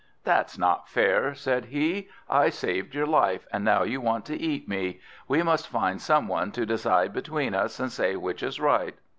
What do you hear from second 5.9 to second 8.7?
some one to decide between us, and say which is